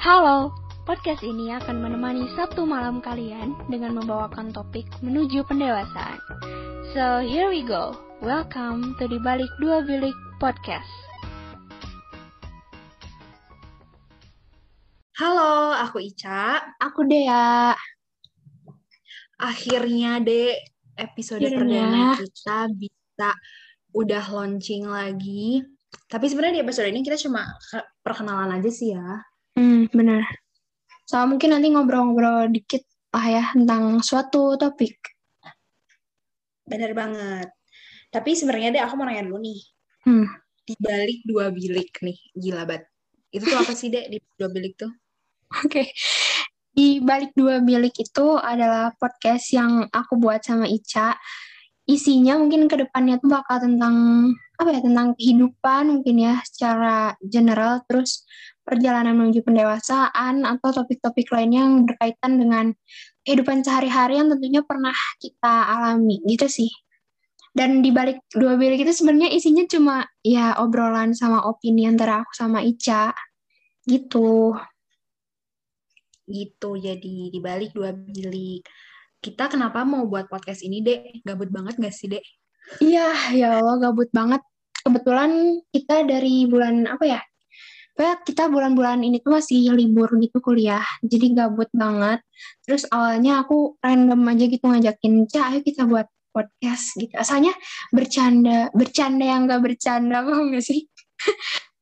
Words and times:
Halo, 0.00 0.56
podcast 0.88 1.20
ini 1.20 1.52
akan 1.52 1.84
menemani 1.84 2.24
Sabtu 2.32 2.64
malam 2.64 3.04
kalian 3.04 3.52
dengan 3.68 4.00
membawakan 4.00 4.48
topik 4.48 4.88
menuju 5.04 5.44
pendewasaan. 5.44 6.16
So, 6.96 7.20
here 7.20 7.52
we 7.52 7.60
go. 7.60 7.92
Welcome 8.24 8.96
to 8.96 9.04
di 9.06 9.20
balik 9.20 9.48
dua 9.60 9.84
bilik 9.84 10.16
podcast. 10.40 10.88
Halo, 15.20 15.76
aku 15.76 16.00
Ica. 16.00 16.64
Aku 16.80 17.04
Dea. 17.04 17.76
Akhirnya, 19.36 20.16
Dek, 20.24 20.56
episode 20.96 21.44
Akhirnya. 21.44 21.60
perdana 21.60 22.04
kita 22.16 22.58
bisa 22.72 23.28
udah 23.92 24.24
launching 24.32 24.88
lagi. 24.88 25.60
Tapi 26.08 26.24
sebenarnya 26.24 26.60
di 26.60 26.64
episode 26.64 26.88
ini 26.88 27.04
kita 27.04 27.20
cuma 27.20 27.44
ke- 27.68 27.88
perkenalan 28.00 28.56
aja 28.56 28.70
sih 28.72 28.96
ya. 28.96 29.29
Hmm, 29.60 29.92
benar. 29.92 30.24
So, 31.04 31.20
mungkin 31.28 31.52
nanti 31.52 31.68
ngobrol-ngobrol 31.68 32.48
dikit 32.48 32.80
lah 33.12 33.26
ya 33.28 33.44
tentang 33.52 34.00
suatu 34.00 34.56
topik. 34.56 34.96
Bener 36.64 36.96
banget. 36.96 37.52
Tapi 38.08 38.32
sebenarnya 38.32 38.72
deh 38.72 38.80
aku 38.80 38.96
mau 38.96 39.04
nanya 39.04 39.28
dulu 39.28 39.44
nih. 39.44 39.60
Hmm. 40.08 40.26
Di 40.64 40.74
balik 40.80 41.20
dua 41.28 41.52
bilik 41.52 41.92
nih, 42.00 42.16
gila 42.32 42.64
banget. 42.64 42.88
Itu 43.28 43.44
tuh 43.52 43.60
apa 43.60 43.76
sih, 43.76 43.92
Dek, 43.92 44.08
di 44.08 44.16
dua 44.40 44.48
bilik 44.48 44.80
tuh? 44.80 44.90
Oke. 45.60 45.92
Di 46.72 47.02
balik 47.04 47.36
dua 47.36 47.60
bilik 47.60 47.92
itu 48.00 48.26
adalah 48.40 48.94
podcast 48.96 49.52
yang 49.52 49.92
aku 49.92 50.16
buat 50.16 50.40
sama 50.40 50.64
Ica. 50.70 51.20
Isinya 51.84 52.38
mungkin 52.40 52.64
ke 52.70 52.80
depannya 52.80 53.20
tuh 53.20 53.28
bakal 53.28 53.60
tentang 53.60 53.94
apa 54.56 54.70
ya? 54.72 54.80
Tentang 54.80 55.12
kehidupan 55.18 56.00
mungkin 56.00 56.16
ya 56.16 56.40
secara 56.48 57.12
general 57.20 57.82
terus 57.84 58.24
perjalanan 58.64 59.16
menuju 59.16 59.42
pendewasaan 59.42 60.46
atau 60.46 60.68
topik-topik 60.70 61.28
lainnya 61.32 61.66
yang 61.66 61.84
berkaitan 61.88 62.38
dengan 62.38 62.66
kehidupan 63.24 63.64
sehari-hari 63.66 64.20
yang 64.20 64.28
tentunya 64.30 64.62
pernah 64.64 64.94
kita 65.18 65.54
alami 65.76 66.22
gitu 66.28 66.46
sih. 66.46 66.70
Dan 67.50 67.82
di 67.82 67.90
balik 67.90 68.22
dua 68.30 68.54
bilik 68.54 68.86
itu 68.86 68.94
sebenarnya 68.94 69.34
isinya 69.34 69.66
cuma 69.66 70.06
ya 70.22 70.54
obrolan 70.62 71.10
sama 71.18 71.42
opini 71.50 71.82
antara 71.90 72.22
aku 72.22 72.30
sama 72.30 72.62
Ica 72.62 73.10
gitu. 73.90 74.54
Gitu, 76.30 76.70
jadi 76.78 77.16
di 77.34 77.40
balik 77.42 77.74
dua 77.74 77.90
bilik. 77.90 78.62
Kita 79.18 79.50
kenapa 79.50 79.82
mau 79.82 80.06
buat 80.06 80.30
podcast 80.30 80.62
ini, 80.62 80.80
Dek? 80.80 81.26
Gabut 81.26 81.50
banget 81.50 81.76
gak 81.76 81.92
sih, 81.92 82.06
Dek? 82.06 82.22
Iya, 82.78 83.34
ya 83.34 83.58
Allah 83.58 83.82
gabut 83.82 84.08
banget. 84.14 84.40
Kebetulan 84.80 85.60
kita 85.74 86.06
dari 86.06 86.46
bulan 86.46 86.86
apa 86.86 87.04
ya? 87.04 87.20
Kayak 88.00 88.24
kita 88.24 88.48
bulan-bulan 88.48 89.04
ini 89.04 89.20
tuh 89.20 89.36
masih 89.36 89.76
libur 89.76 90.08
gitu 90.16 90.40
kuliah, 90.40 90.80
jadi 91.04 91.36
gabut 91.36 91.68
banget. 91.76 92.24
Terus 92.64 92.88
awalnya 92.88 93.44
aku 93.44 93.76
random 93.84 94.24
aja 94.24 94.44
gitu 94.48 94.64
ngajakin, 94.64 95.28
Ca, 95.28 95.52
ayo 95.52 95.60
kita 95.60 95.84
buat 95.84 96.08
podcast 96.32 96.96
gitu. 96.96 97.12
Asalnya 97.12 97.52
bercanda, 97.92 98.72
bercanda 98.72 99.28
yang 99.28 99.44
gak 99.44 99.60
bercanda, 99.60 100.22
paham 100.26 100.56
gak 100.56 100.64
sih? 100.64 100.88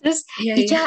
Terus 0.03 0.27
Iya, 0.43 0.55
Ica, 0.59 0.83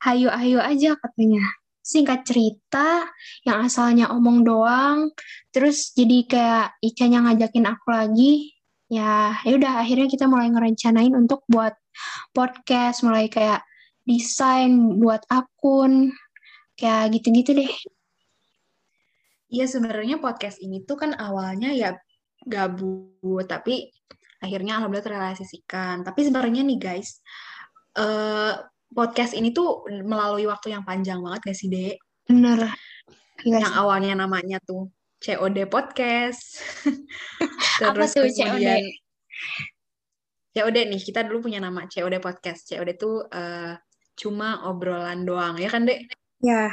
hayu-hayu 0.00 0.64
aja 0.64 0.96
katanya. 0.96 1.44
Singkat 1.84 2.24
cerita, 2.24 3.04
yang 3.44 3.68
asalnya 3.68 4.08
omong 4.16 4.48
doang, 4.48 5.12
terus 5.52 5.92
jadi 5.92 6.24
kayak 6.24 6.66
Ica-nya 6.80 7.20
ngajakin 7.20 7.68
aku 7.68 7.92
lagi, 7.92 8.56
ya 8.88 9.36
ya 9.44 9.52
udah 9.60 9.84
akhirnya 9.84 10.08
kita 10.08 10.24
mulai 10.24 10.48
ngerencanain 10.48 11.12
untuk 11.12 11.44
buat 11.52 11.76
podcast, 12.32 13.04
mulai 13.04 13.28
kayak 13.28 13.60
desain 14.04 15.00
buat 15.00 15.24
akun, 15.28 16.12
kayak 16.76 17.16
gitu-gitu 17.18 17.56
deh. 17.56 17.72
Iya 19.48 19.64
sebenarnya 19.70 20.18
podcast 20.18 20.60
ini 20.60 20.82
tuh 20.84 20.98
kan 20.98 21.16
awalnya 21.16 21.72
ya 21.72 21.96
gabut, 22.44 23.46
tapi 23.48 23.88
akhirnya 24.44 24.80
alhamdulillah 24.80 25.06
terrealisasikan. 25.06 26.04
Tapi 26.04 26.20
sebenarnya 26.28 26.62
nih 26.64 26.78
guys, 26.80 27.24
eh, 27.96 28.52
podcast 28.92 29.32
ini 29.32 29.50
tuh 29.50 29.88
melalui 29.88 30.44
waktu 30.46 30.76
yang 30.76 30.84
panjang 30.84 31.18
banget 31.24 31.50
gak 31.50 31.58
sih, 31.58 31.68
Dek? 31.72 31.96
Bener. 32.28 32.70
Gila 33.40 33.58
Yang 33.60 33.72
sih. 33.72 33.80
awalnya 33.80 34.14
namanya 34.14 34.58
tuh 34.62 34.92
COD 35.24 35.66
Podcast. 35.66 36.60
Apa 37.82 38.06
Terus 38.06 38.10
tuh 38.14 38.22
kemudian 38.30 38.84
COD 40.54 40.76
nih, 40.86 41.00
kita 41.02 41.26
dulu 41.26 41.50
punya 41.50 41.58
nama 41.58 41.90
COD 41.90 42.22
Podcast. 42.22 42.70
COD 42.70 42.90
tuh 42.94 43.26
eh, 43.26 43.74
cuma 44.14 44.62
obrolan 44.70 45.26
doang, 45.26 45.58
ya 45.58 45.68
kan, 45.68 45.84
Dek? 45.84 46.06
Ya. 46.38 46.70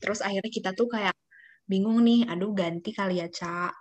Terus 0.00 0.20
akhirnya 0.20 0.52
kita 0.52 0.70
tuh 0.76 0.88
kayak 0.92 1.16
bingung 1.64 2.04
nih, 2.04 2.28
aduh 2.28 2.52
ganti 2.52 2.92
kali 2.92 3.20
ya, 3.24 3.28
Ca. 3.32 3.72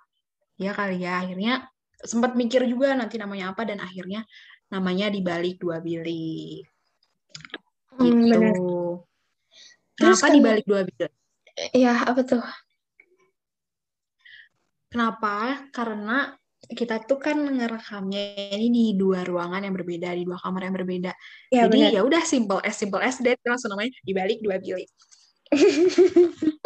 Ya 0.55 0.71
kali 0.71 1.03
ya, 1.03 1.19
akhirnya 1.25 1.67
sempat 2.03 2.35
mikir 2.35 2.63
juga 2.67 2.95
nanti 2.95 3.19
namanya 3.19 3.51
apa 3.51 3.67
dan 3.67 3.79
akhirnya 3.83 4.23
namanya 4.71 5.11
di 5.11 5.19
balik 5.19 5.59
dua 5.59 5.83
bilik. 5.83 6.63
Hmm, 7.93 8.23
Gitu. 8.23 8.31
bener. 8.31 8.55
Terus 9.93 10.17
Kenapa 10.17 10.25
kan- 10.25 10.35
di 10.35 10.39
balik 10.41 10.65
dua 10.65 10.81
bilik? 10.87 11.11
Iya, 11.75 11.93
apa 12.09 12.21
tuh? 12.25 12.43
Kenapa? 14.89 15.67
Karena 15.73 16.33
kita 16.71 17.03
tuh 17.03 17.19
kan 17.19 17.35
ngerekamnya 17.35 18.55
ini 18.55 18.93
di 18.93 18.93
dua 18.95 19.27
ruangan 19.27 19.67
yang 19.67 19.75
berbeda, 19.75 20.15
di 20.15 20.23
dua 20.23 20.39
kamar 20.39 20.71
yang 20.71 20.75
berbeda. 20.75 21.11
Ya, 21.51 21.67
Jadi 21.67 21.99
ya 21.99 22.01
udah 22.07 22.23
simple 22.23 22.63
as 22.63 22.79
simple 22.79 23.03
as 23.03 23.19
that 23.19 23.37
langsung 23.43 23.75
namanya 23.75 23.91
di 23.99 24.11
balik 24.15 24.39
dua 24.39 24.57
bilik. 24.63 24.87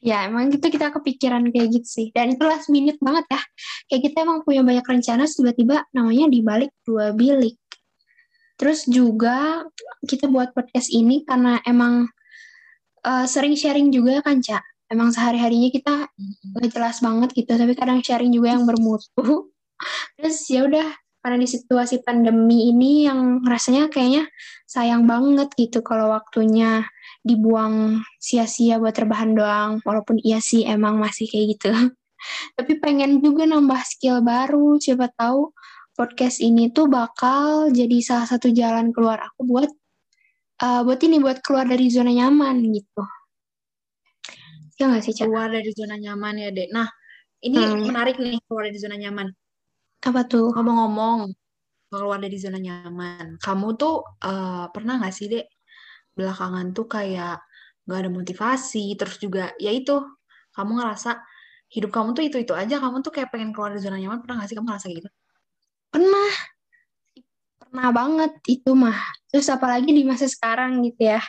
Ya, 0.00 0.24
emang 0.24 0.48
itu 0.48 0.64
kita 0.64 0.88
kepikiran 0.96 1.52
kayak 1.52 1.76
gitu 1.76 1.88
sih. 1.88 2.06
Dan 2.16 2.32
itu 2.32 2.40
last 2.48 2.72
minute 2.72 2.96
banget 3.04 3.28
ya. 3.28 3.40
Kayak 3.92 4.02
kita 4.08 4.16
emang 4.24 4.40
punya 4.48 4.64
banyak 4.64 4.80
rencana, 4.80 5.28
tiba-tiba 5.28 5.84
namanya 5.92 6.26
dibalik 6.32 6.72
dua 6.88 7.12
bilik. 7.12 7.60
Terus 8.56 8.88
juga 8.88 9.64
kita 10.08 10.32
buat 10.32 10.56
podcast 10.56 10.88
ini 10.88 11.24
karena 11.28 11.60
emang 11.68 12.08
eh, 13.04 13.26
sering 13.28 13.52
sharing 13.60 13.92
juga 13.92 14.24
kan, 14.24 14.40
Ca. 14.40 14.64
Emang 14.90 15.14
sehari-harinya 15.14 15.70
kita 15.70 16.10
gak 16.58 16.68
jelas 16.74 16.98
banget 16.98 17.30
gitu, 17.32 17.54
tapi 17.54 17.72
kadang 17.78 18.02
sharing 18.02 18.34
juga 18.34 18.58
yang 18.58 18.66
bermutu. 18.66 19.54
Terus 20.18 20.36
ya 20.50 20.66
udah, 20.66 20.90
karena 21.22 21.36
di 21.38 21.48
situasi 21.48 22.02
pandemi 22.02 22.72
ini 22.74 23.06
yang 23.06 23.44
rasanya 23.46 23.86
kayaknya 23.86 24.26
sayang 24.66 25.06
banget 25.06 25.52
gitu 25.54 25.84
kalau 25.84 26.10
waktunya 26.10 26.82
dibuang 27.20 28.00
sia-sia 28.18 28.80
buat 28.80 28.96
rebahan 28.96 29.36
doang. 29.36 29.70
Walaupun 29.84 30.18
iya 30.24 30.42
sih 30.42 30.64
emang 30.64 30.98
masih 30.98 31.28
kayak 31.30 31.46
gitu. 31.56 31.70
Tapi 32.56 32.72
pengen 32.80 33.20
juga 33.22 33.44
nambah 33.46 33.80
skill 33.84 34.24
baru. 34.24 34.80
Siapa 34.80 35.12
tahu 35.14 35.52
podcast 35.94 36.40
ini 36.40 36.72
tuh 36.72 36.88
bakal 36.88 37.68
jadi 37.68 38.00
salah 38.00 38.24
satu 38.24 38.48
jalan 38.48 38.88
keluar 38.88 39.20
aku 39.20 39.44
buat 39.44 39.70
eh, 40.64 40.80
buat 40.88 41.00
ini 41.04 41.20
buat 41.20 41.44
keluar 41.44 41.68
dari 41.68 41.92
zona 41.92 42.12
nyaman 42.16 42.64
gitu. 42.72 43.04
Ya 44.80 44.88
nggak 44.88 45.02
sih, 45.04 45.12
Cak? 45.12 45.28
Keluar 45.28 45.48
dari 45.52 45.70
zona 45.76 45.96
nyaman 46.00 46.34
ya, 46.40 46.48
Dek. 46.56 46.68
Nah, 46.72 46.88
ini 47.44 47.58
Hmm. 47.60 47.84
menarik 47.88 48.16
nih 48.16 48.40
keluar 48.48 48.64
dari 48.68 48.78
zona 48.80 48.96
nyaman. 48.96 49.28
Apa 50.08 50.20
tuh? 50.24 50.48
Ngomong-ngomong, 50.56 51.18
keluar 51.92 52.18
dari 52.24 52.36
zona 52.40 52.58
nyaman. 52.60 53.36
Kamu 53.44 53.68
tuh 53.76 53.94
eh, 54.24 54.64
pernah 54.74 54.94
nggak 55.00 55.14
sih, 55.18 55.26
Dek, 55.32 55.46
belakangan 56.16 56.66
tuh 56.76 56.86
kayak 56.88 57.36
nggak 57.84 57.98
ada 58.02 58.10
motivasi, 58.12 58.96
terus 59.00 59.16
juga 59.20 59.52
ya 59.60 59.70
itu, 59.74 59.96
kamu 60.56 60.70
ngerasa 60.80 61.10
hidup 61.74 61.90
kamu 61.96 62.08
tuh 62.16 62.24
itu-itu 62.28 62.54
aja, 62.56 62.76
kamu 62.82 62.96
tuh 63.04 63.12
kayak 63.14 63.28
pengen 63.34 63.50
keluar 63.54 63.70
dari 63.74 63.82
zona 63.84 63.98
nyaman, 64.00 64.20
pernah 64.24 64.36
nggak 64.42 64.48
sih 64.50 64.56
kamu 64.58 64.68
ngerasa 64.70 64.88
gitu? 64.94 65.08
Pernah. 65.92 66.30
Pernah 67.60 67.88
banget 67.94 68.32
itu 68.50 68.70
mah. 68.74 68.98
Terus 69.30 69.46
apalagi 69.52 69.90
di 69.94 70.02
masa 70.08 70.26
sekarang 70.26 70.82
gitu 70.86 71.02
ya. 71.14 71.20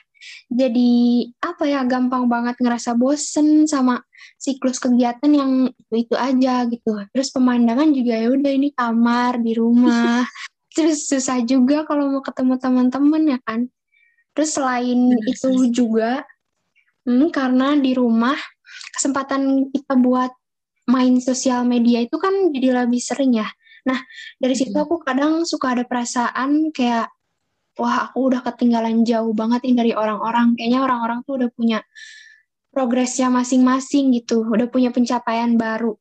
Jadi 0.52 1.28
apa 1.42 1.64
ya 1.66 1.82
gampang 1.88 2.28
banget 2.28 2.60
ngerasa 2.62 2.94
bosen 2.98 3.66
sama 3.66 4.02
siklus 4.38 4.78
kegiatan 4.78 5.32
yang 5.32 5.52
itu-itu 5.74 6.16
aja 6.18 6.66
gitu. 6.70 6.92
Terus 7.14 7.30
pemandangan 7.34 7.90
juga 7.94 8.14
ya 8.18 8.28
udah 8.34 8.52
ini 8.52 8.70
kamar 8.74 9.42
di 9.42 9.54
rumah. 9.58 10.24
Terus 10.76 11.10
susah 11.10 11.44
juga 11.44 11.84
kalau 11.84 12.08
mau 12.08 12.24
ketemu 12.24 12.56
teman-teman 12.56 13.24
ya 13.36 13.40
kan. 13.44 13.68
Terus 14.32 14.56
selain 14.56 15.20
itu 15.28 15.50
juga 15.68 16.24
hmm, 17.04 17.28
karena 17.36 17.76
di 17.76 17.92
rumah 17.92 18.40
kesempatan 18.96 19.68
kita 19.74 20.00
buat 20.00 20.32
main 20.88 21.20
sosial 21.20 21.68
media 21.68 22.04
itu 22.04 22.16
kan 22.16 22.52
jadi 22.56 22.84
lebih 22.84 23.00
sering 23.04 23.38
ya. 23.38 23.48
Nah, 23.88 23.98
dari 24.38 24.54
situ 24.54 24.74
Mhm. 24.74 24.86
aku 24.86 24.96
kadang 25.02 25.34
suka 25.44 25.74
ada 25.74 25.84
perasaan 25.86 26.70
kayak 26.70 27.10
wah 27.80 28.10
aku 28.10 28.34
udah 28.34 28.42
ketinggalan 28.44 29.04
jauh 29.08 29.32
banget 29.32 29.64
nih 29.68 29.76
dari 29.76 29.92
orang-orang. 29.96 30.56
Kayaknya 30.58 30.80
orang-orang 30.84 31.20
tuh 31.24 31.34
udah 31.40 31.50
punya 31.54 31.80
progresnya 32.72 33.28
masing-masing 33.28 34.16
gitu, 34.16 34.48
udah 34.48 34.68
punya 34.72 34.90
pencapaian 34.96 35.60
baru. 35.60 35.96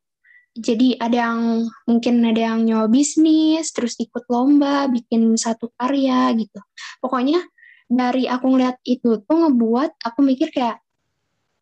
Jadi 0.54 0.98
ada 0.98 1.30
yang 1.30 1.66
mungkin 1.86 2.26
ada 2.26 2.54
yang 2.54 2.66
nyoba 2.66 2.90
bisnis, 2.90 3.70
terus 3.70 3.94
ikut 4.02 4.26
lomba, 4.26 4.90
bikin 4.90 5.38
satu 5.38 5.70
karya 5.78 6.34
gitu. 6.34 6.58
Pokoknya 6.98 7.42
dari 7.90 8.26
aku 8.26 8.54
ngeliat 8.54 8.78
itu 8.86 9.22
tuh 9.22 9.36
ngebuat 9.46 9.98
aku 10.06 10.22
mikir 10.22 10.54
kayak 10.54 10.78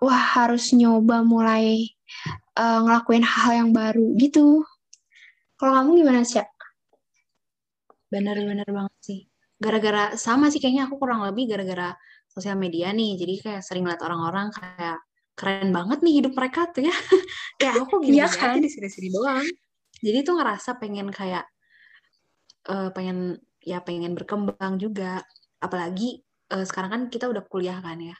wah 0.01 0.41
harus 0.41 0.73
nyoba 0.77 1.25
mulai 1.25 1.89
uh, 2.57 2.85
ngelakuin 2.85 3.25
hal 3.25 3.53
yang 3.65 3.71
baru 3.73 4.13
gitu. 4.17 4.65
Kalau 5.59 5.73
kamu 5.75 6.05
gimana 6.05 6.23
sih? 6.23 6.45
Bener-bener 8.09 8.69
banget 8.69 8.95
sih. 9.05 9.21
Gara-gara 9.59 10.15
sama 10.15 10.49
sih 10.55 10.63
kayaknya 10.63 10.87
aku 10.87 11.03
kurang 11.03 11.27
lebih 11.27 11.51
gara-gara 11.51 11.95
sosial 12.31 12.55
media 12.55 12.95
nih. 12.95 13.19
Jadi 13.19 13.35
kayak 13.43 13.63
sering 13.67 13.85
lihat 13.85 14.01
orang-orang 14.07 14.55
kayak 14.55 15.03
keren 15.39 15.71
banget 15.71 15.99
nih 16.03 16.15
hidup 16.23 16.33
mereka 16.35 16.71
tuh 16.71 16.87
ya. 16.87 16.95
kayak 17.61 17.75
aku 17.83 18.03
gini, 18.03 18.23
ya 18.23 18.31
kan? 18.31 18.59
di 18.63 18.71
sini-sini 18.71 19.09
doang. 19.11 19.47
Jadi 19.99 20.19
tuh 20.23 20.35
ngerasa 20.39 20.79
pengen 20.79 21.11
kayak 21.11 21.45
uh, 22.71 22.91
pengen 22.95 23.39
ya 23.63 23.83
pengen 23.83 24.15
berkembang 24.15 24.79
juga. 24.79 25.23
Apalagi 25.59 26.23
uh, 26.55 26.63
sekarang 26.63 26.91
kan 26.91 27.03
kita 27.11 27.27
udah 27.27 27.43
kuliah 27.51 27.83
kan 27.83 27.99
ya. 27.99 28.15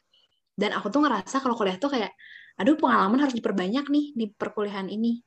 Dan 0.59 0.75
aku 0.75 0.91
tuh 0.91 1.07
ngerasa 1.07 1.39
kalau 1.39 1.55
kuliah 1.55 1.79
tuh 1.79 1.95
kayak 1.95 2.11
aduh 2.59 2.75
pengalaman 2.75 3.23
harus 3.23 3.39
diperbanyak 3.39 3.87
nih 3.87 4.07
di 4.19 4.27
perkuliahan 4.35 4.91
ini. 4.91 5.23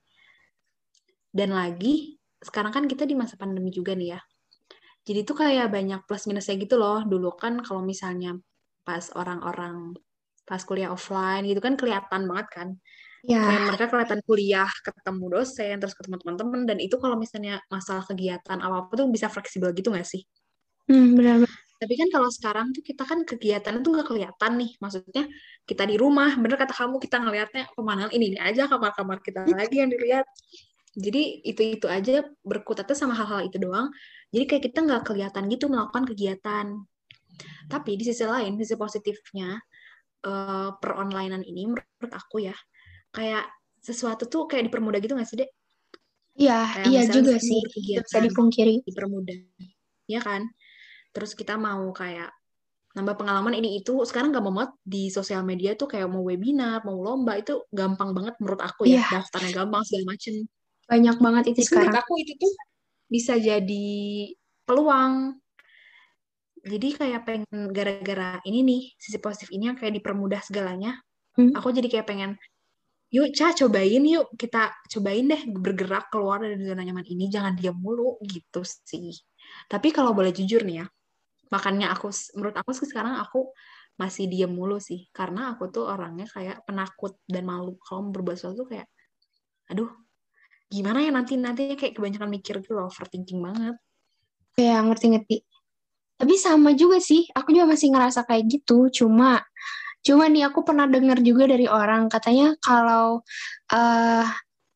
Dan 1.31 1.56
lagi, 1.56 2.19
sekarang 2.44 2.75
kan 2.75 2.84
kita 2.92 3.08
di 3.08 3.16
masa 3.16 3.40
pandemi 3.40 3.72
juga 3.72 3.96
nih 3.96 4.19
ya. 4.19 4.19
Jadi 5.01 5.19
tuh 5.25 5.36
kayak 5.42 5.68
banyak 5.74 6.00
plus 6.06 6.30
minusnya 6.30 6.56
gitu 6.62 6.77
loh. 6.77 7.01
Dulu 7.01 7.33
kan 7.33 7.62
kalau 7.65 7.81
misalnya 7.81 8.38
pas 8.86 9.09
orang-orang 9.18 9.98
pas 10.45 10.62
kuliah 10.65 10.89
offline 10.94 11.45
gitu 11.45 11.62
kan 11.62 11.74
kelihatan 11.80 12.30
banget 12.30 12.48
kan. 12.53 12.68
Ya. 13.21 13.38
Kayak 13.45 13.62
mereka 13.69 13.86
kelihatan 13.94 14.19
kuliah, 14.25 14.69
ketemu 14.81 15.25
dosen, 15.30 15.75
terus 15.77 15.94
ketemu 15.94 16.18
teman-teman, 16.25 16.62
dan 16.65 16.77
itu 16.81 16.98
kalau 16.98 17.13
misalnya 17.21 17.62
masalah 17.69 18.01
kegiatan 18.01 18.57
apa-apa 18.57 18.98
tuh 18.98 19.07
bisa 19.13 19.30
fleksibel 19.30 19.69
gitu 19.77 19.94
gak 19.94 20.09
sih? 20.09 20.25
Hmm, 20.89 21.13
benar. 21.13 21.45
Tapi 21.77 21.94
kan 21.98 22.09
kalau 22.13 22.30
sekarang 22.30 22.74
tuh 22.74 22.81
kita 22.86 23.06
kan 23.06 23.25
kegiatan 23.25 23.74
itu 23.81 23.89
nggak 23.89 24.06
kelihatan 24.09 24.51
nih. 24.57 24.71
Maksudnya 24.77 25.24
kita 25.65 25.83
di 25.89 25.98
rumah, 25.98 26.33
bener 26.38 26.57
kata 26.57 26.74
kamu 26.77 26.98
kita 27.01 27.18
ngelihatnya 27.21 27.63
pemandangan 27.74 28.13
ini, 28.13 28.25
ini 28.38 28.39
aja 28.42 28.69
kamar-kamar 28.69 29.18
kita 29.21 29.45
lagi 29.50 29.81
yang 29.81 29.89
dilihat. 29.89 30.25
Jadi 30.92 31.44
itu-itu 31.48 31.88
aja 31.88 32.26
berkutatnya 32.44 32.96
sama 32.98 33.16
hal-hal 33.16 33.48
itu 33.48 33.58
doang. 33.60 33.88
Jadi 34.32 34.44
kayak 34.48 34.64
kita 34.72 34.80
nggak 34.84 35.04
kelihatan 35.08 35.44
gitu 35.48 35.72
melakukan 35.72 36.04
kegiatan. 36.08 36.66
Tapi 37.72 37.92
di 37.96 38.04
sisi 38.04 38.28
lain, 38.28 38.60
sisi 38.60 38.76
positifnya, 38.76 39.56
uh, 40.28 40.76
peronlinean 40.78 41.42
ini 41.48 41.72
menurut 41.72 42.12
aku 42.12 42.44
ya, 42.44 42.56
kayak 43.16 43.48
sesuatu 43.80 44.28
tuh 44.28 44.52
kayak 44.52 44.68
dipermudah 44.68 45.00
gitu 45.00 45.16
nggak 45.16 45.30
sih, 45.32 45.40
Dek? 45.42 45.52
Iya, 46.36 46.60
iya 46.88 47.02
juga 47.08 47.40
sih. 47.40 47.60
Bisa 47.72 48.20
dipungkiri. 48.20 48.84
Dipermudah. 48.84 49.40
Iya 50.12 50.20
kan? 50.20 50.44
terus 51.12 51.36
kita 51.36 51.60
mau 51.60 51.92
kayak 51.92 52.32
nambah 52.92 53.16
pengalaman 53.16 53.56
ini 53.56 53.80
itu 53.80 54.04
sekarang 54.04 54.36
gak 54.36 54.44
mau 54.44 54.68
di 54.84 55.08
sosial 55.08 55.48
media 55.48 55.80
tuh 55.80 55.88
kayak 55.88 56.12
mau 56.12 56.28
webinar 56.28 56.84
mau 56.84 57.00
lomba 57.00 57.40
itu 57.40 57.64
gampang 57.72 58.12
banget 58.12 58.36
menurut 58.44 58.60
aku 58.60 58.84
ya 58.84 59.00
yeah. 59.00 59.08
daftarnya 59.20 59.64
gampang 59.64 59.84
segala 59.88 60.12
macem 60.12 60.36
banyak 60.92 61.18
banget 61.24 61.44
itu 61.56 61.72
sekarang 61.72 61.96
menurut 61.96 62.04
aku 62.04 62.14
itu 62.20 62.34
tuh 62.36 62.54
bisa 63.08 63.40
jadi 63.40 63.88
peluang. 64.68 65.40
Jadi 66.62 66.88
kayak 66.94 67.22
pengen 67.26 67.74
gara-gara 67.74 68.38
ini 68.44 68.60
nih 68.62 68.82
sisi 69.00 69.18
positif 69.18 69.50
ini 69.56 69.72
yang 69.72 69.80
kayak 69.80 69.98
dipermudah 69.98 70.46
segalanya 70.46 70.94
hmm. 71.40 71.58
aku 71.58 71.74
jadi 71.74 71.88
kayak 71.90 72.06
pengen 72.06 72.32
yuk 73.12 73.34
Ca 73.34 73.52
cobain 73.58 74.04
yuk 74.06 74.30
kita 74.38 74.70
cobain 74.88 75.26
deh 75.26 75.42
bergerak 75.50 76.14
keluar 76.14 76.40
dari 76.44 76.62
zona 76.62 76.86
nyaman 76.86 77.04
ini 77.08 77.28
jangan 77.34 77.58
diam 77.58 77.76
mulu 77.80 78.20
gitu 78.24 78.62
sih. 78.64 79.16
Tapi 79.68 79.90
kalau 79.90 80.14
boleh 80.14 80.30
jujur 80.36 80.62
nih 80.62 80.84
ya 80.84 80.88
makanya 81.52 81.92
aku 81.92 82.08
menurut 82.40 82.56
aku 82.56 82.72
sih 82.72 82.88
sekarang 82.88 83.20
aku 83.20 83.52
masih 84.00 84.32
diem 84.32 84.48
mulu 84.48 84.80
sih 84.80 85.12
karena 85.12 85.52
aku 85.52 85.68
tuh 85.68 85.84
orangnya 85.84 86.24
kayak 86.30 86.64
penakut 86.64 87.20
dan 87.28 87.44
malu. 87.44 87.76
Kalau 87.84 88.08
berbuat 88.14 88.38
sesuatu 88.40 88.70
kayak 88.70 88.88
aduh 89.68 89.92
gimana 90.72 91.04
ya 91.04 91.12
nanti 91.12 91.36
nantinya 91.36 91.76
kayak 91.76 92.00
kebanyakan 92.00 92.30
mikir 92.32 92.64
gitu 92.64 92.80
loh 92.80 92.88
overthinking 92.88 93.44
banget. 93.44 93.76
Ya 94.56 94.80
ngerti-ngerti. 94.80 95.44
Tapi 96.16 96.34
sama 96.40 96.72
juga 96.78 97.04
sih 97.04 97.28
aku 97.36 97.52
juga 97.52 97.76
masih 97.76 97.92
ngerasa 97.92 98.24
kayak 98.24 98.48
gitu. 98.48 98.88
Cuma 98.88 99.44
cuma 100.02 100.26
nih 100.32 100.48
aku 100.50 100.64
pernah 100.66 100.90
dengar 100.90 101.20
juga 101.22 101.46
dari 101.46 101.70
orang 101.70 102.10
katanya 102.10 102.58
kalau 102.64 103.22
uh, 103.70 104.26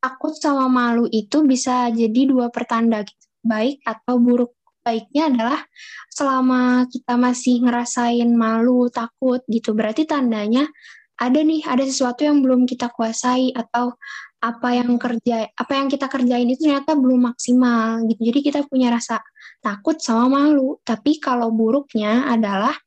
takut 0.04 0.38
sama 0.38 0.70
malu 0.70 1.10
itu 1.10 1.42
bisa 1.48 1.90
jadi 1.90 2.30
dua 2.30 2.54
pertanda 2.54 3.02
gitu 3.02 3.26
baik 3.46 3.82
atau 3.86 4.18
buruk. 4.18 4.52
Baiknya 4.86 5.34
adalah 5.34 5.66
selama 6.14 6.86
kita 6.86 7.18
masih 7.18 7.66
ngerasain 7.66 8.30
malu, 8.38 8.86
takut 8.94 9.42
gitu, 9.50 9.74
berarti 9.74 10.06
tandanya 10.06 10.70
ada 11.18 11.42
nih, 11.42 11.66
ada 11.66 11.82
sesuatu 11.82 12.22
yang 12.22 12.46
belum 12.46 12.70
kita 12.70 12.94
kuasai 12.94 13.50
atau 13.56 13.98
apa 14.46 14.78
yang 14.78 15.02
kerja 15.02 15.50
apa 15.58 15.74
yang 15.74 15.90
kita 15.90 16.06
kerjain 16.06 16.46
itu 16.46 16.70
ternyata 16.70 16.94
belum 16.94 17.34
maksimal 17.34 18.06
gitu. 18.06 18.22
Jadi 18.30 18.40
kita 18.46 18.60
punya 18.70 18.94
rasa 18.94 19.18
takut 19.66 19.98
sama 19.98 20.30
malu. 20.30 20.78
Tapi 20.86 21.18
kalau 21.18 21.50
buruknya 21.50 22.30
adalah 22.30 22.78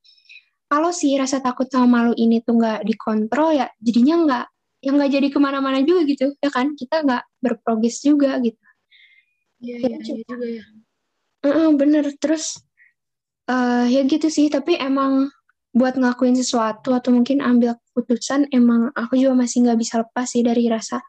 kalau 0.71 0.95
si 0.95 1.17
rasa 1.19 1.43
takut 1.43 1.67
sama 1.67 1.89
malu 1.99 2.13
ini 2.15 2.39
tuh 2.45 2.61
nggak 2.61 2.87
dikontrol 2.87 3.57
ya 3.57 3.67
jadinya 3.81 4.15
nggak 4.23 4.47
yang 4.85 4.95
nggak 5.01 5.11
jadi 5.11 5.29
ke 5.35 5.39
mana-mana 5.43 5.83
juga 5.83 6.07
gitu 6.07 6.39
ya 6.39 6.51
kan 6.55 6.77
kita 6.79 7.03
nggak 7.03 7.23
berprogres 7.43 7.99
juga 8.05 8.39
gitu. 8.39 8.61
Iya, 9.59 9.77
iya, 9.83 9.89
iya 9.91 9.99
juga 10.07 10.35
ya. 10.47 10.65
Uh, 11.43 11.71
bener 11.75 12.05
terus 12.23 12.63
uh, 13.51 13.87
ya 13.91 14.07
gitu 14.07 14.31
sih 14.31 14.47
tapi 14.47 14.79
emang 14.79 15.33
buat 15.75 15.99
ngelakuin 15.99 16.35
sesuatu 16.35 16.95
atau 16.95 17.11
mungkin 17.15 17.43
ambil 17.43 17.79
keputusan 17.93 18.51
emang 18.55 18.91
aku 18.95 19.19
juga 19.19 19.35
masih 19.35 19.67
nggak 19.67 19.79
bisa 19.79 19.95
lepas 20.03 20.27
sih 20.31 20.43
dari 20.43 20.67
rasa 20.67 21.03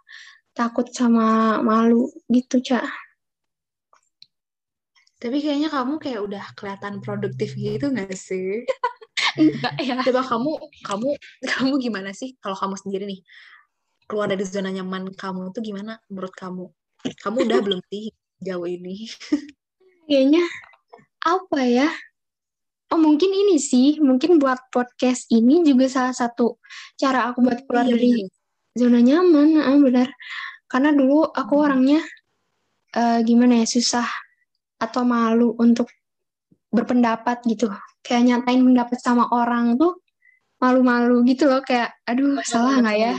takut 0.59 0.91
sama 0.91 1.55
malu 1.63 2.11
gitu 2.27 2.59
cak. 2.59 2.83
Tapi 5.19 5.39
kayaknya 5.39 5.71
kamu 5.71 5.95
kayak 6.03 6.19
udah 6.19 6.43
kelihatan 6.59 6.99
produktif 6.99 7.55
gitu 7.55 7.87
nggak 7.87 8.11
sih? 8.11 8.67
Enggak 9.39 9.75
ya. 9.79 10.03
Coba 10.03 10.23
kamu 10.27 10.51
kamu 10.83 11.09
kamu 11.47 11.73
gimana 11.79 12.11
sih? 12.11 12.35
Kalau 12.43 12.59
kamu 12.59 12.75
sendiri 12.75 13.07
nih 13.07 13.23
keluar 14.03 14.27
dari 14.27 14.43
zona 14.43 14.67
nyaman 14.67 15.15
kamu 15.15 15.55
tuh 15.55 15.63
gimana 15.63 15.95
menurut 16.11 16.35
kamu? 16.35 16.67
Kamu 17.23 17.37
udah 17.47 17.59
belum 17.65 17.79
sih 17.87 18.11
jauh 18.43 18.67
ini? 18.67 19.07
Kayaknya 20.11 20.43
apa 21.23 21.59
ya? 21.63 21.87
Oh 22.89 22.97
mungkin 22.97 23.29
ini 23.29 23.61
sih, 23.61 24.01
mungkin 24.01 24.41
buat 24.41 24.73
podcast 24.73 25.29
ini 25.29 25.61
juga 25.61 25.85
salah 25.85 26.15
satu 26.15 26.57
cara 26.97 27.29
aku 27.29 27.45
buat 27.45 27.61
keluar 27.69 27.85
iya, 27.85 27.93
dari 27.93 28.09
zona 28.79 29.03
nyaman, 29.03 29.59
ah, 29.59 29.75
benar. 29.75 30.09
Karena 30.71 30.95
dulu 30.95 31.27
aku 31.27 31.53
hmm. 31.59 31.65
orangnya 31.67 32.01
uh, 32.95 33.19
gimana 33.27 33.59
ya 33.59 33.67
susah 33.67 34.07
atau 34.79 35.03
malu 35.03 35.59
untuk 35.59 35.91
berpendapat 36.71 37.43
gitu. 37.51 37.67
Kayak 37.99 38.23
nyatain 38.31 38.63
pendapat 38.63 38.97
sama 39.03 39.27
orang 39.35 39.75
tuh 39.75 39.99
malu-malu 40.59 41.23
gitu 41.27 41.47
loh 41.47 41.63
kayak 41.63 41.95
aduh 42.07 42.39
oh, 42.39 42.45
salah 42.47 42.79
nggak 42.79 42.97
ya? 42.97 43.13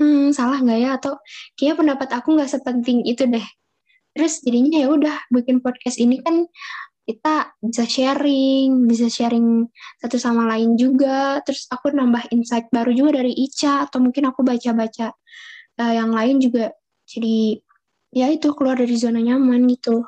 Hmm, 0.00 0.32
salah 0.32 0.58
nggak 0.64 0.80
ya? 0.80 0.90
Atau 0.96 1.20
kayaknya 1.60 1.76
pendapat 1.76 2.08
aku 2.16 2.28
nggak 2.40 2.48
sepenting 2.48 3.04
itu 3.04 3.28
deh 3.28 3.44
terus 4.12 4.44
jadinya 4.44 4.84
ya 4.84 4.88
udah 4.92 5.16
bikin 5.32 5.64
podcast 5.64 5.96
ini 5.96 6.20
kan 6.20 6.44
kita 7.02 7.58
bisa 7.58 7.84
sharing, 7.84 8.86
bisa 8.86 9.10
sharing 9.10 9.66
satu 9.98 10.16
sama 10.18 10.46
lain 10.54 10.78
juga. 10.78 11.42
Terus 11.42 11.66
aku 11.68 11.90
nambah 11.90 12.30
insight 12.30 12.70
baru 12.70 12.94
juga 12.94 13.22
dari 13.22 13.34
Ica 13.34 13.86
atau 13.86 13.98
mungkin 13.98 14.30
aku 14.30 14.46
baca-baca 14.46 15.10
uh, 15.82 15.92
yang 15.92 16.14
lain 16.14 16.38
juga. 16.38 16.70
Jadi 17.06 17.58
ya 18.12 18.30
itu 18.30 18.54
keluar 18.54 18.78
dari 18.78 18.94
zona 18.94 19.18
nyaman 19.18 19.66
gitu. 19.70 20.06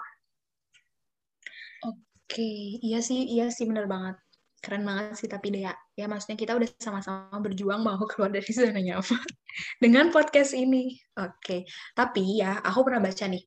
Oke, 1.84 2.80
iya 2.80 3.02
sih, 3.02 3.26
iya 3.26 3.50
sih 3.50 3.66
bener 3.66 3.90
banget. 3.90 4.16
Keren 4.64 4.86
banget 4.86 5.18
sih 5.18 5.28
tapi 5.28 5.52
deh 5.52 5.66
ya. 5.66 5.74
Ya 5.98 6.06
maksudnya 6.06 6.38
kita 6.38 6.56
udah 6.56 6.68
sama-sama 6.78 7.36
berjuang 7.42 7.82
mau 7.82 7.98
keluar 8.10 8.30
dari 8.30 8.50
zona 8.54 8.78
nyaman 8.78 9.26
dengan 9.82 10.08
podcast 10.14 10.54
ini. 10.54 10.94
Oke, 11.18 11.66
tapi 11.92 12.38
ya 12.38 12.62
aku 12.62 12.86
pernah 12.86 13.02
baca 13.02 13.26
nih 13.26 13.44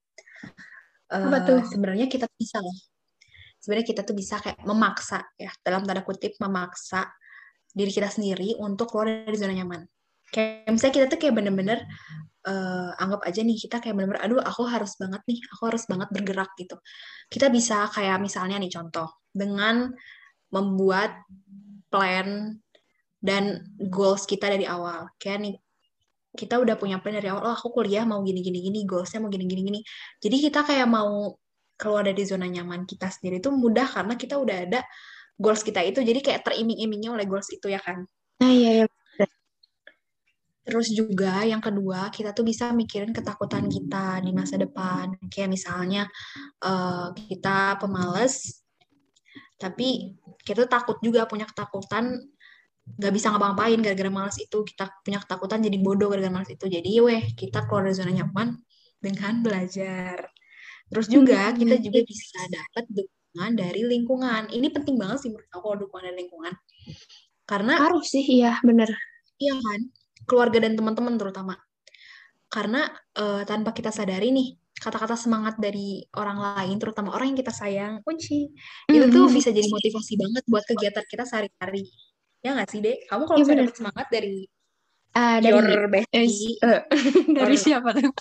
uh, 1.14 1.64
sebenarnya 1.68 2.08
kita 2.12 2.28
bisa 2.36 2.60
loh 2.60 2.76
sebenarnya 3.62 3.88
kita 3.88 4.02
tuh 4.06 4.16
bisa 4.16 4.40
kayak 4.40 4.62
memaksa 4.64 5.26
ya 5.36 5.52
dalam 5.62 5.84
tanda 5.84 6.02
kutip 6.06 6.38
memaksa 6.40 7.10
diri 7.74 7.92
kita 7.94 8.10
sendiri 8.10 8.58
untuk 8.58 8.90
keluar 8.90 9.28
dari 9.28 9.38
zona 9.38 9.54
nyaman. 9.54 9.86
Kayak 10.28 10.68
misalnya 10.74 10.94
kita 10.98 11.06
tuh 11.08 11.20
kayak 11.24 11.36
bener-bener 11.40 11.80
uh, 12.48 12.92
anggap 13.00 13.22
aja 13.24 13.40
nih 13.44 13.58
kita 13.60 13.80
kayak 13.80 13.96
bener-bener 13.96 14.22
aduh 14.24 14.42
aku 14.44 14.68
harus 14.68 15.00
banget 15.00 15.22
nih 15.30 15.40
aku 15.56 15.64
harus 15.70 15.84
banget 15.86 16.10
bergerak 16.12 16.52
gitu. 16.60 16.76
Kita 17.32 17.48
bisa 17.48 17.88
kayak 17.94 18.18
misalnya 18.20 18.60
nih 18.60 18.72
contoh 18.72 19.08
dengan 19.32 19.94
membuat 20.52 21.28
plan 21.88 22.60
dan 23.20 23.62
goals 23.78 24.28
kita 24.28 24.52
dari 24.52 24.68
awal. 24.68 25.12
Kayak 25.20 25.38
nih 25.48 25.56
kita 26.38 26.62
udah 26.62 26.78
punya 26.78 27.02
plan 27.02 27.18
dari 27.18 27.34
awal, 27.34 27.50
oh 27.50 27.56
aku 27.56 27.74
kuliah 27.74 28.06
mau 28.06 28.22
gini-gini 28.22 28.62
gini, 28.62 28.86
goalsnya 28.86 29.24
mau 29.24 29.32
gini-gini 29.34 29.62
gini. 29.66 29.80
Jadi 30.22 30.36
kita 30.50 30.62
kayak 30.62 30.86
mau 30.86 31.34
keluar 31.78 32.04
dari 32.04 32.26
zona 32.26 32.50
nyaman 32.50 32.84
kita 32.90 33.08
sendiri 33.08 33.40
itu 33.40 33.54
mudah 33.54 33.86
karena 33.86 34.14
kita 34.18 34.36
udah 34.42 34.58
ada 34.68 34.82
goals 35.38 35.62
kita 35.62 35.86
itu 35.86 36.02
jadi 36.02 36.20
kayak 36.20 36.42
teriming-imingnya 36.44 37.14
oleh 37.14 37.26
goals 37.30 37.48
itu 37.54 37.70
ya 37.70 37.80
kan 37.80 38.04
Nah, 38.38 38.52
iya, 38.54 38.70
iya. 38.86 38.86
Terus 40.68 40.92
juga 40.92 41.48
yang 41.48 41.64
kedua, 41.64 42.12
kita 42.12 42.36
tuh 42.36 42.44
bisa 42.44 42.76
mikirin 42.76 43.16
ketakutan 43.16 43.66
kita 43.72 44.20
di 44.20 44.36
masa 44.36 44.60
depan. 44.60 45.16
Kayak 45.32 45.50
misalnya 45.56 46.04
uh, 46.60 47.16
kita 47.16 47.80
pemalas, 47.80 48.62
tapi 49.56 50.20
kita 50.44 50.68
tuh 50.68 50.72
takut 50.72 50.98
juga 51.00 51.24
punya 51.24 51.48
ketakutan 51.48 52.20
nggak 52.88 53.14
bisa 53.16 53.32
ngapa-ngapain 53.32 53.80
gara-gara 53.80 54.12
malas 54.12 54.38
itu. 54.44 54.68
Kita 54.68 54.92
punya 55.08 55.24
ketakutan 55.24 55.64
jadi 55.64 55.78
bodoh 55.80 56.12
gara-gara 56.12 56.36
malas 56.36 56.52
itu. 56.52 56.68
Jadi 56.68 56.92
weh, 57.00 57.24
kita 57.32 57.64
keluar 57.66 57.88
dari 57.88 57.96
zona 57.96 58.12
nyaman 58.12 58.60
dengan 59.00 59.34
belajar. 59.40 60.20
Terus 60.88 61.08
juga 61.12 61.52
Hmm, 61.52 61.58
kita 61.60 61.76
juga 61.84 62.00
bisa 62.04 62.40
dapat 62.48 62.86
dukungan 62.88 63.52
dari 63.54 63.82
lingkungan. 63.84 64.48
Ini 64.50 64.68
penting 64.72 64.96
banget 64.96 65.28
sih 65.28 65.30
menurut 65.32 65.52
aku 65.52 65.68
dukungan 65.88 66.04
dari 66.08 66.18
lingkungan. 66.24 66.54
Karena 67.44 67.74
Harus 67.80 68.08
sih, 68.12 68.24
iya, 68.24 68.60
bener. 68.64 68.92
Iya 69.40 69.56
kan? 69.60 69.80
Keluarga 70.28 70.64
dan 70.64 70.74
teman-teman 70.76 71.16
terutama. 71.16 71.56
Karena 72.48 72.88
eh, 73.14 73.44
tanpa 73.44 73.76
kita 73.76 73.92
sadari 73.92 74.32
nih, 74.32 74.56
kata-kata 74.78 75.20
semangat 75.20 75.60
dari 75.60 76.06
orang 76.16 76.40
lain, 76.56 76.76
terutama 76.80 77.12
orang 77.12 77.36
yang 77.36 77.40
kita 77.40 77.52
sayang, 77.52 78.00
kunci. 78.04 78.48
Itu 78.88 79.12
tuh 79.12 79.28
Mhm. 79.28 79.36
bisa 79.36 79.50
jadi 79.52 79.68
motivasi 79.68 80.14
banget 80.16 80.44
buat 80.48 80.64
kegiatan 80.64 81.04
kita 81.08 81.24
sehari-hari. 81.28 81.84
Ya 82.46 82.56
nggak 82.56 82.70
sih, 82.72 82.80
Dek? 82.80 83.10
Kamu 83.10 83.28
kalau 83.28 83.44
bener. 83.44 83.68
dapat 83.68 83.76
semangat 83.76 84.08
dari 84.08 84.48
Ah, 85.18 85.42
dari 85.42 85.50
your 85.50 85.66
eh, 85.66 85.90
bestie, 85.90 86.62
eh, 86.62 86.82
dari 87.42 87.56
or- 87.58 87.60
siapa 87.60 87.90
tuh? 87.90 88.14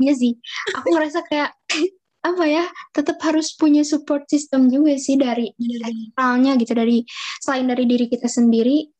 Iya 0.00 0.12
sih, 0.18 0.32
aku 0.74 0.86
ngerasa 0.90 1.22
kayak 1.30 1.50
apa 2.28 2.44
ya, 2.48 2.64
tetap 2.90 3.20
harus 3.22 3.54
punya 3.54 3.86
support 3.86 4.26
system 4.26 4.66
juga 4.72 4.96
sih 4.98 5.14
dari 5.14 5.52
eksternalnya 5.54 6.56
gitu 6.58 6.72
dari 6.72 7.04
selain 7.38 7.68
dari 7.68 7.84
diri 7.86 8.06
kita 8.10 8.26
sendiri, 8.26 8.90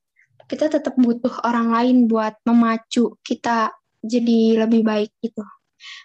kita 0.47 0.71
tetap 0.71 0.95
butuh 0.95 1.43
orang 1.43 1.73
lain 1.73 1.97
buat 2.07 2.37
memacu 2.47 3.17
kita 3.25 3.73
jadi 4.05 4.69
lebih 4.69 4.85
baik 4.85 5.11
gitu. 5.25 5.43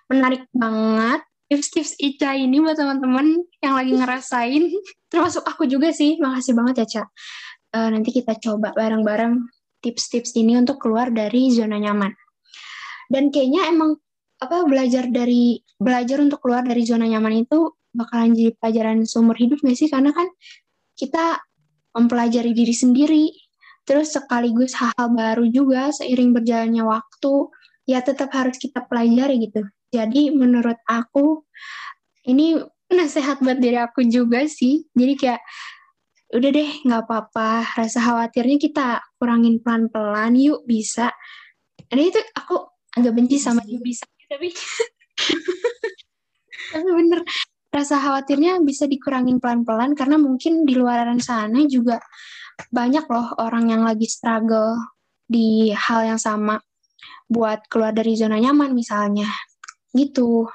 Menarik 0.08 0.48
banget 0.56 1.22
tips-tips 1.50 1.98
Ica 1.98 2.38
ini 2.38 2.62
buat 2.62 2.78
teman-teman 2.78 3.42
yang 3.60 3.74
lagi 3.76 3.94
ngerasain, 3.98 4.64
termasuk 5.12 5.44
aku 5.44 5.66
juga 5.66 5.90
sih. 5.92 6.22
Makasih 6.22 6.54
banget 6.56 6.86
ya, 6.86 6.88
Ca. 6.88 7.04
Eh, 7.78 7.90
nanti 7.94 8.10
kita 8.14 8.38
coba 8.38 8.72
bareng-bareng 8.74 9.38
tips-tips 9.82 10.38
ini 10.38 10.56
untuk 10.58 10.78
keluar 10.78 11.10
dari 11.10 11.50
zona 11.50 11.82
nyaman. 11.82 12.14
Dan 13.10 13.34
kayaknya 13.34 13.74
emang 13.74 13.98
apa 14.40 14.64
belajar 14.64 15.12
dari 15.12 15.60
belajar 15.76 16.24
untuk 16.24 16.40
keluar 16.40 16.64
dari 16.64 16.84
zona 16.88 17.06
nyaman 17.08 17.44
itu 17.44 17.76
bakalan 17.92 18.32
jadi 18.32 18.56
pelajaran 18.56 18.98
seumur 19.04 19.36
hidup 19.36 19.60
gak 19.60 19.76
sih? 19.76 19.92
Karena 19.92 20.16
kan 20.16 20.28
kita 20.96 21.44
mempelajari 21.96 22.56
diri 22.56 22.76
sendiri, 22.76 23.26
terus 23.84 24.16
sekaligus 24.16 24.78
hal-hal 24.78 25.12
baru 25.12 25.46
juga 25.52 25.92
seiring 25.92 26.32
berjalannya 26.32 26.84
waktu, 26.86 27.34
ya 27.90 28.00
tetap 28.00 28.32
harus 28.32 28.56
kita 28.56 28.86
pelajari 28.86 29.50
gitu. 29.50 29.66
Jadi 29.90 30.30
menurut 30.32 30.78
aku 30.86 31.44
ini 32.30 32.62
nasihat 32.94 33.42
buat 33.42 33.58
diri 33.58 33.82
aku 33.82 34.06
juga 34.06 34.46
sih. 34.46 34.86
Jadi 34.94 35.14
kayak 35.18 35.42
udah 36.30 36.50
deh 36.54 36.70
nggak 36.86 37.04
apa-apa, 37.10 37.74
rasa 37.74 38.00
khawatirnya 38.06 38.62
kita 38.62 39.02
kurangin 39.18 39.58
pelan-pelan, 39.66 40.38
yuk 40.38 40.62
bisa. 40.70 41.10
Ada 41.90 42.02
itu 42.02 42.20
aku 42.38 42.70
agak 42.94 43.14
benci 43.18 43.42
sama 43.42 43.66
Iya 43.66 43.66
sih. 43.66 43.74
yuk 43.74 43.82
bisa, 43.82 44.06
tapi 44.30 44.50
tapi 46.74 46.90
bener 46.94 47.22
rasa 47.70 48.02
khawatirnya 48.02 48.62
bisa 48.66 48.90
dikurangin 48.90 49.38
pelan-pelan 49.38 49.94
karena 49.94 50.18
mungkin 50.18 50.66
di 50.66 50.74
luaran 50.74 51.22
sana 51.22 51.66
juga 51.70 52.02
banyak 52.74 53.06
loh 53.10 53.38
orang 53.42 53.70
yang 53.70 53.82
lagi 53.86 54.10
struggle 54.10 54.78
di 55.30 55.70
hal 55.74 56.16
yang 56.16 56.20
sama 56.20 56.58
buat 57.30 57.70
keluar 57.70 57.94
dari 57.94 58.18
zona 58.18 58.42
nyaman 58.42 58.74
misalnya 58.74 59.30
gitu. 59.94 60.50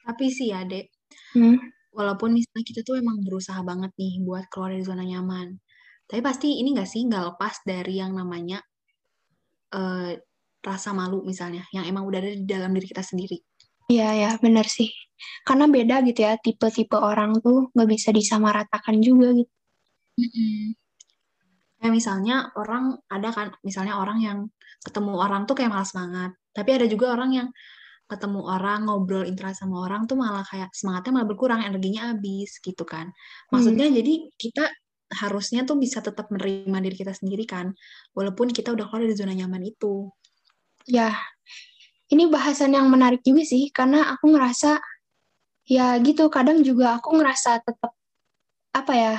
Tapi 0.00 0.26
sih 0.30 0.50
ya, 0.50 0.66
Dek, 0.66 0.90
Hmm. 1.34 1.58
walaupun 1.94 2.34
misalnya 2.34 2.66
kita 2.66 2.82
tuh 2.82 2.98
emang 2.98 3.22
berusaha 3.22 3.58
banget 3.62 3.94
nih 3.94 4.18
buat 4.26 4.50
keluar 4.50 4.74
dari 4.74 4.82
zona 4.82 5.06
nyaman, 5.06 5.54
tapi 6.10 6.20
pasti 6.22 6.58
ini 6.58 6.74
nggak 6.74 6.90
sih 6.90 7.06
nggak 7.06 7.34
lepas 7.34 7.62
dari 7.62 8.02
yang 8.02 8.18
namanya 8.18 8.58
eh, 9.70 10.18
rasa 10.60 10.92
malu 10.92 11.24
misalnya, 11.24 11.64
yang 11.72 11.88
emang 11.88 12.04
udah 12.04 12.18
ada 12.20 12.30
di 12.36 12.44
dalam 12.44 12.72
diri 12.76 12.86
kita 12.92 13.04
sendiri. 13.04 13.40
Iya 13.90 14.08
ya 14.14 14.30
benar 14.38 14.70
sih. 14.70 14.92
Karena 15.42 15.66
beda 15.66 16.00
gitu 16.06 16.22
ya 16.22 16.38
tipe-tipe 16.38 16.96
orang 16.96 17.42
tuh 17.42 17.68
nggak 17.74 17.88
bisa 17.90 18.08
disamaratakan 18.14 19.02
juga 19.02 19.34
gitu. 19.34 19.52
Mm-mm. 20.20 20.78
Kayak 21.80 21.92
misalnya 21.96 22.36
orang 22.60 23.00
ada 23.08 23.28
kan, 23.32 23.46
misalnya 23.64 23.96
orang 23.96 24.20
yang 24.20 24.38
ketemu 24.84 25.16
orang 25.16 25.48
tuh 25.48 25.56
kayak 25.56 25.72
malas 25.72 25.92
banget, 25.96 26.32
tapi 26.52 26.70
ada 26.76 26.86
juga 26.88 27.16
orang 27.16 27.30
yang 27.32 27.48
ketemu 28.10 28.42
orang 28.42 28.90
ngobrol 28.90 29.22
interaksi 29.22 29.62
sama 29.62 29.86
orang 29.86 30.04
tuh 30.04 30.18
malah 30.18 30.42
kayak 30.44 30.68
semangatnya 30.76 31.12
malah 31.14 31.28
berkurang, 31.30 31.64
energinya 31.64 32.12
habis 32.12 32.58
gitu 32.60 32.84
kan. 32.84 33.08
Maksudnya 33.54 33.86
jadi 33.86 34.28
kita 34.34 34.64
harusnya 35.10 35.66
tuh 35.66 35.78
bisa 35.78 36.04
tetap 36.04 36.30
menerima 36.30 36.78
diri 36.84 36.96
kita 37.00 37.14
sendiri 37.16 37.46
kan, 37.48 37.72
walaupun 38.12 38.52
kita 38.52 38.74
udah 38.74 38.86
keluar 38.90 39.06
dari 39.08 39.16
zona 39.16 39.32
nyaman 39.32 39.62
itu. 39.62 40.10
Ya, 40.90 41.14
ini 42.10 42.26
bahasan 42.26 42.74
yang 42.74 42.90
menarik 42.90 43.22
juga 43.22 43.46
sih 43.46 43.70
karena 43.70 44.10
aku 44.14 44.34
ngerasa 44.34 44.82
ya 45.68 45.98
gitu 46.02 46.28
kadang 46.32 46.62
juga 46.66 46.98
aku 46.98 47.18
ngerasa 47.18 47.62
tetap 47.62 47.92
apa 48.74 48.92
ya 48.94 49.14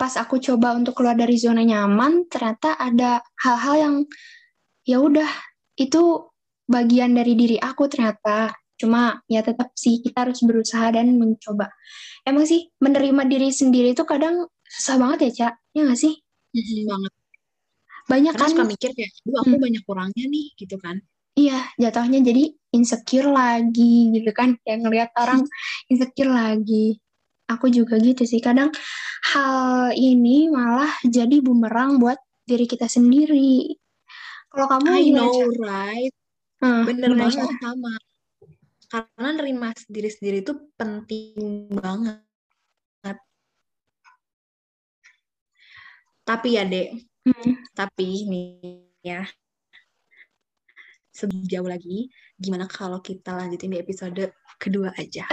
pas 0.00 0.14
aku 0.18 0.38
coba 0.42 0.74
untuk 0.78 0.98
keluar 0.98 1.14
dari 1.18 1.36
zona 1.38 1.62
nyaman 1.66 2.26
ternyata 2.32 2.76
ada 2.78 3.22
hal-hal 3.42 3.76
yang 3.78 3.96
ya 4.88 4.98
udah 5.02 5.28
itu 5.80 6.28
bagian 6.70 7.12
dari 7.16 7.34
diri 7.38 7.56
aku 7.60 7.86
ternyata. 7.90 8.52
Cuma 8.78 9.18
ya 9.30 9.42
tetap 9.42 9.74
sih 9.78 10.00
kita 10.04 10.26
harus 10.28 10.40
berusaha 10.46 10.90
dan 10.94 11.16
mencoba. 11.18 11.70
Emang 12.26 12.46
sih 12.48 12.70
menerima 12.82 13.22
diri 13.30 13.50
sendiri 13.54 13.94
itu 13.96 14.04
kadang 14.08 14.46
susah 14.66 14.96
banget 15.02 15.18
ya 15.28 15.50
cak? 15.50 15.54
Ya 15.76 15.80
nggak 15.88 16.00
sih? 16.00 16.14
Banget. 16.88 17.12
Banyak 18.10 18.34
Karena 18.34 18.46
kan 18.46 18.50
suka 18.52 18.64
mikir 18.66 18.90
kayak, 18.96 19.10
"Duh, 19.24 19.36
aku 19.42 19.54
Hmm. 19.56 19.62
banyak 19.64 19.82
kurangnya 19.88 20.24
nih," 20.28 20.46
gitu 20.60 20.76
kan. 20.80 20.96
iya 21.38 21.62
jatuhnya 21.78 22.18
jadi 22.26 22.50
insecure 22.74 23.30
lagi 23.30 24.10
gitu 24.10 24.30
kan 24.34 24.58
yang 24.66 24.82
ngelihat 24.82 25.10
orang 25.22 25.40
insecure 25.92 26.32
lagi 26.34 26.98
aku 27.46 27.70
juga 27.70 27.94
gitu 28.02 28.26
sih 28.26 28.42
kadang 28.42 28.74
hal 29.32 29.94
ini 29.94 30.50
malah 30.50 30.90
jadi 31.06 31.38
bumerang 31.38 32.02
buat 32.02 32.18
diri 32.48 32.66
kita 32.66 32.90
sendiri 32.90 33.78
kalau 34.50 34.66
kamu 34.66 34.86
I 34.98 35.02
know, 35.14 35.30
Cak? 35.30 35.60
right? 35.62 36.12
Hmm, 36.58 36.82
Bener 36.88 37.12
banget 37.14 37.46
Cak? 37.46 37.60
sama. 37.62 37.92
Karena 38.88 39.28
nerima 39.36 39.68
diri 39.86 40.10
sendiri 40.10 40.36
itu 40.42 40.52
penting 40.74 41.68
banget. 41.76 42.24
Tapi 46.28 46.48
ya, 46.56 46.64
Dek, 46.68 47.07
Hmm. 47.26 47.54
tapi 47.74 48.26
nih 48.26 48.46
ya, 49.02 49.26
sebelum 51.10 51.44
jauh 51.50 51.68
lagi, 51.68 52.08
gimana 52.38 52.70
kalau 52.70 53.02
kita 53.02 53.34
lanjutin 53.34 53.74
di 53.74 53.78
episode 53.82 54.30
kedua 54.60 54.94
aja? 54.94 55.26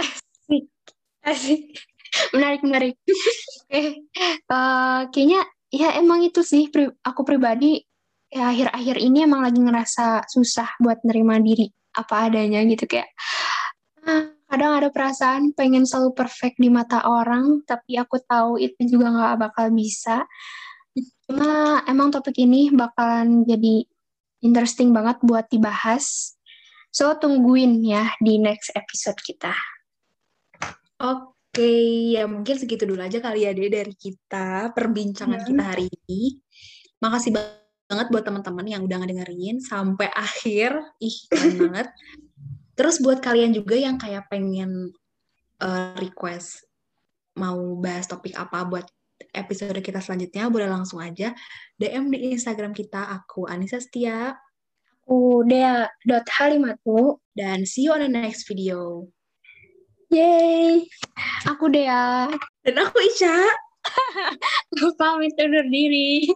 Asik. 1.26 1.74
Menarik, 2.34 2.60
menarik. 2.62 2.94
Oke, 3.66 3.78
Eh, 4.46 5.00
kayaknya 5.10 5.42
ya 5.74 5.98
emang 5.98 6.22
itu 6.22 6.40
sih 6.46 6.70
pri- 6.70 6.94
aku 7.02 7.26
pribadi 7.26 7.82
ya 8.30 8.54
akhir-akhir 8.54 8.96
ini 9.02 9.26
emang 9.26 9.42
lagi 9.42 9.58
ngerasa 9.58 10.26
susah 10.30 10.78
buat 10.78 11.02
nerima 11.02 11.38
diri 11.42 11.66
apa 11.98 12.30
adanya 12.30 12.62
gitu 12.66 12.86
kayak 12.86 13.10
ah, 14.06 14.30
kadang 14.46 14.78
ada 14.78 14.88
perasaan 14.94 15.50
pengen 15.58 15.82
selalu 15.82 16.14
perfect 16.14 16.62
di 16.62 16.70
mata 16.70 17.02
orang 17.06 17.66
tapi 17.66 17.98
aku 17.98 18.22
tahu 18.22 18.62
itu 18.62 18.78
juga 18.86 19.10
nggak 19.10 19.34
bakal 19.50 19.66
bisa. 19.74 20.22
Cuma 21.26 21.82
emang 21.90 22.14
topik 22.14 22.38
ini 22.38 22.70
bakalan 22.70 23.42
jadi 23.42 23.82
interesting 24.46 24.94
banget 24.94 25.18
buat 25.26 25.50
dibahas. 25.50 26.38
So 26.94 27.12
tungguin 27.18 27.82
ya 27.82 28.14
di 28.22 28.38
next 28.38 28.72
episode 28.72 29.18
kita. 29.20 29.52
Oke, 30.96 32.16
ya 32.16 32.24
mungkin 32.24 32.56
segitu 32.56 32.88
dulu 32.88 33.04
aja 33.04 33.20
kali 33.20 33.44
ya, 33.44 33.52
Dek, 33.52 33.68
dari 33.68 33.94
kita, 33.94 34.72
perbincangan 34.72 35.44
Hmm. 35.44 35.48
kita 35.52 35.62
hari 35.66 35.86
ini. 35.92 36.40
Makasih 37.04 37.36
banget 37.36 38.06
buat 38.08 38.24
teman-teman 38.24 38.64
yang 38.64 38.82
udah 38.88 38.96
ngedengerin 39.04 39.60
sampai 39.60 40.08
akhir. 40.08 40.72
Ih, 41.04 41.16
keren 41.28 41.56
banget. 41.68 41.88
Terus 42.76 42.96
buat 43.04 43.20
kalian 43.20 43.52
juga 43.52 43.76
yang 43.76 44.00
kayak 44.00 44.32
pengen 44.32 44.94
eh, 45.60 45.92
request 46.00 46.64
mau 47.36 47.76
bahas 47.76 48.08
topik 48.08 48.32
apa 48.32 48.64
buat 48.64 48.88
episode 49.32 49.78
kita 49.80 50.00
selanjutnya, 50.00 50.48
boleh 50.48 50.68
langsung 50.68 51.00
aja 51.00 51.32
DM 51.76 52.12
di 52.12 52.36
Instagram 52.36 52.72
kita, 52.76 53.08
aku 53.12 53.48
Anissa 53.48 53.80
Setia, 53.80 54.36
Aku 55.06 55.46
Dea 55.46 55.86
dot 56.02 56.26
Halimatu. 56.34 57.22
dan 57.38 57.62
see 57.62 57.86
you 57.86 57.94
on 57.94 58.02
the 58.02 58.10
next 58.10 58.50
video. 58.50 59.06
Yeay. 60.10 60.82
Aku 61.46 61.70
Dea. 61.70 62.26
Dan 62.66 62.74
aku 62.82 62.98
Isya. 62.98 63.38
Pamit 64.98 65.38
undur 65.38 65.62
diri. 65.70 66.26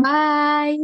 Bye. 0.00 0.80